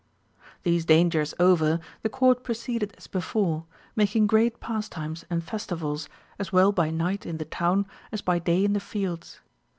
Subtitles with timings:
[0.63, 3.65] These dangers over the court proceeded as before,
[3.95, 8.65] making great pastimes and festivals as well by night in the town, as by day
[8.65, 9.41] in the fields.